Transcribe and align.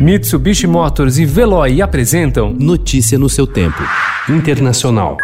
Mitsubishi 0.00 0.66
Motors 0.66 1.18
e 1.18 1.26
Veloy 1.26 1.82
apresentam 1.82 2.54
Notícia 2.58 3.18
no 3.18 3.28
seu 3.28 3.46
tempo. 3.46 3.82
Internacional. 4.30 5.18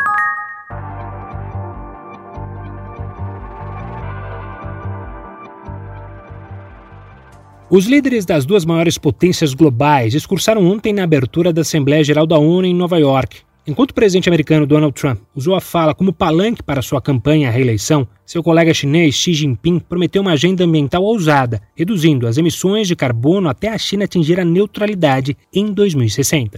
Os 7.71 7.87
líderes 7.87 8.27
das 8.27 8.45
duas 8.45 8.67
maiores 8.67 8.99
potências 8.99 9.55
globais 9.55 10.13
discursaram 10.13 10.67
ontem 10.67 10.93
na 10.93 11.05
abertura 11.05 11.55
da 11.55 11.63
Assembleia 11.63 12.05
Geral 12.05 12.27
da 12.27 12.37
ONU 12.37 12.67
em 12.67 12.75
Nova 12.75 12.99
York. 12.99 13.46
Enquanto 13.66 13.92
o 13.92 13.94
presidente 13.94 14.28
americano 14.28 14.66
Donald 14.66 14.94
Trump 14.94 15.20
usou 15.36 15.54
a 15.54 15.62
fala 15.62 15.94
como 15.94 16.12
palanque 16.12 16.64
para 16.64 16.82
sua 16.82 17.00
campanha 17.00 17.48
à 17.48 17.52
reeleição, 17.52 18.08
seu 18.26 18.42
colega 18.42 18.74
chinês 18.74 19.14
Xi 19.14 19.34
Jinping 19.34 19.80
prometeu 19.80 20.24
uma 20.24 20.32
agenda 20.32 20.64
ambiental 20.64 21.04
ousada, 21.04 21.62
reduzindo 21.76 22.26
as 22.26 22.38
emissões 22.38 22.88
de 22.88 22.96
carbono 22.96 23.48
até 23.48 23.70
a 23.70 23.78
China 23.78 24.06
atingir 24.06 24.40
a 24.40 24.46
neutralidade 24.46 25.38
em 25.54 25.72
2060. 25.72 26.58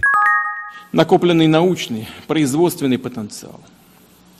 Накопленный 0.92 1.46
научный, 1.46 2.08
производственный 2.26 2.96
потенциал, 2.96 3.60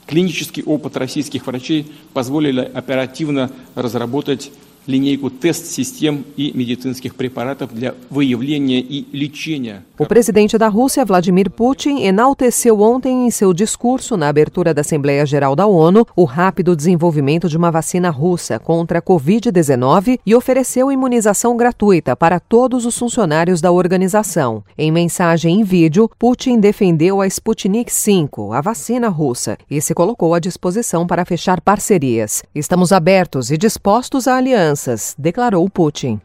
клинический 0.06 0.62
опыт 0.64 0.96
российских 0.96 1.46
врачей 1.46 1.92
позволили 2.14 2.60
оперативно 2.60 3.50
разработать 3.74 4.50
линейку 4.86 5.30
тест-систем 5.30 6.24
и 6.36 6.52
медицинских 6.54 7.14
препаратов 7.14 7.72
для 7.72 7.94
выявления 8.10 8.80
и 8.80 9.06
лечения. 9.12 9.82
O 9.98 10.06
presidente 10.06 10.58
da 10.58 10.68
Rússia, 10.68 11.04
Vladimir 11.04 11.50
Putin, 11.50 12.02
enalteceu 12.02 12.80
ontem 12.80 13.26
em 13.26 13.30
seu 13.30 13.52
discurso 13.52 14.16
na 14.16 14.28
abertura 14.28 14.74
da 14.74 14.80
Assembleia 14.80 15.24
Geral 15.24 15.54
da 15.54 15.66
ONU 15.66 16.06
o 16.16 16.24
rápido 16.24 16.74
desenvolvimento 16.74 17.48
de 17.48 17.56
uma 17.56 17.70
vacina 17.70 18.10
russa 18.10 18.58
contra 18.58 18.98
a 18.98 19.02
Covid-19 19.02 20.18
e 20.26 20.34
ofereceu 20.34 20.90
imunização 20.90 21.56
gratuita 21.56 22.16
para 22.16 22.40
todos 22.40 22.84
os 22.84 22.98
funcionários 22.98 23.60
da 23.60 23.70
organização. 23.70 24.64
Em 24.76 24.90
mensagem 24.90 25.60
em 25.60 25.64
vídeo, 25.64 26.10
Putin 26.18 26.58
defendeu 26.58 27.20
a 27.20 27.26
Sputnik 27.26 27.92
V, 27.92 28.28
a 28.52 28.60
vacina 28.60 29.08
russa, 29.08 29.56
e 29.70 29.80
se 29.80 29.94
colocou 29.94 30.34
à 30.34 30.40
disposição 30.40 31.06
para 31.06 31.24
fechar 31.24 31.60
parcerias. 31.60 32.42
Estamos 32.54 32.92
abertos 32.92 33.50
e 33.50 33.56
dispostos 33.56 34.26
à 34.26 34.36
aliança 34.36 34.74
declarou 35.17 35.69
Putin. 35.69 36.19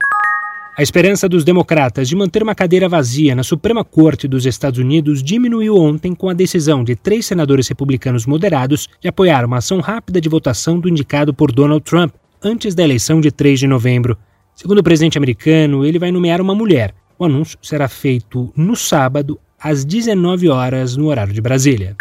A 0.76 0.82
esperança 0.82 1.28
dos 1.28 1.44
democratas 1.44 2.08
de 2.08 2.16
manter 2.16 2.42
uma 2.42 2.54
cadeira 2.54 2.88
vazia 2.88 3.34
na 3.34 3.44
Suprema 3.44 3.84
Corte 3.84 4.26
dos 4.26 4.44
Estados 4.44 4.80
Unidos 4.80 5.22
diminuiu 5.22 5.76
ontem 5.76 6.14
com 6.14 6.28
a 6.28 6.34
decisão 6.34 6.82
de 6.82 6.96
três 6.96 7.26
senadores 7.26 7.68
republicanos 7.68 8.26
moderados 8.26 8.88
de 9.00 9.06
apoiar 9.06 9.44
uma 9.44 9.58
ação 9.58 9.78
rápida 9.78 10.20
de 10.20 10.28
votação 10.28 10.80
do 10.80 10.88
indicado 10.88 11.32
por 11.32 11.52
Donald 11.52 11.84
Trump 11.84 12.12
antes 12.42 12.74
da 12.74 12.82
eleição 12.82 13.20
de 13.20 13.30
3 13.30 13.60
de 13.60 13.66
novembro. 13.68 14.18
Segundo 14.54 14.78
o 14.78 14.82
presidente 14.82 15.16
americano, 15.16 15.84
ele 15.84 15.98
vai 15.98 16.10
nomear 16.10 16.40
uma 16.40 16.56
mulher. 16.56 16.92
O 17.16 17.24
anúncio 17.24 17.56
será 17.62 17.88
feito 17.88 18.52
no 18.56 18.74
sábado, 18.74 19.38
às 19.60 19.84
19 19.84 20.48
horas, 20.48 20.96
no 20.96 21.06
horário 21.06 21.32
de 21.32 21.40
Brasília. 21.40 21.96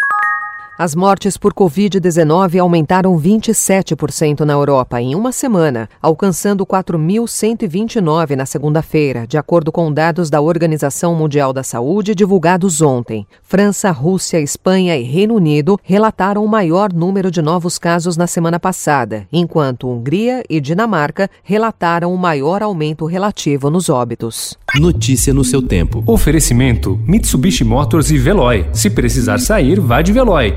As 0.76 0.92
mortes 0.92 1.36
por 1.36 1.54
Covid-19 1.54 2.58
aumentaram 2.58 3.16
27% 3.16 4.40
na 4.40 4.54
Europa 4.54 5.00
em 5.00 5.14
uma 5.14 5.30
semana, 5.30 5.88
alcançando 6.02 6.66
4.129 6.66 8.34
na 8.34 8.44
segunda-feira, 8.44 9.24
de 9.24 9.38
acordo 9.38 9.70
com 9.70 9.92
dados 9.92 10.28
da 10.28 10.40
Organização 10.40 11.14
Mundial 11.14 11.52
da 11.52 11.62
Saúde 11.62 12.12
divulgados 12.12 12.82
ontem. 12.82 13.24
França, 13.40 13.92
Rússia, 13.92 14.40
Espanha 14.40 14.96
e 14.96 15.04
Reino 15.04 15.36
Unido 15.36 15.78
relataram 15.80 16.44
o 16.44 16.48
maior 16.48 16.92
número 16.92 17.30
de 17.30 17.40
novos 17.40 17.78
casos 17.78 18.16
na 18.16 18.26
semana 18.26 18.58
passada, 18.58 19.28
enquanto 19.32 19.88
Hungria 19.88 20.42
e 20.50 20.60
Dinamarca 20.60 21.30
relataram 21.44 22.12
o 22.12 22.18
maior 22.18 22.64
aumento 22.64 23.06
relativo 23.06 23.70
nos 23.70 23.88
óbitos. 23.88 24.58
Notícia 24.80 25.32
no 25.32 25.44
seu 25.44 25.62
tempo. 25.62 26.02
Oferecimento: 26.04 26.98
Mitsubishi 27.06 27.62
Motors 27.62 28.10
e 28.10 28.18
Veloy. 28.18 28.66
Se 28.72 28.90
precisar 28.90 29.38
sair, 29.38 29.78
vá 29.78 30.02
de 30.02 30.12
Veloy 30.12 30.56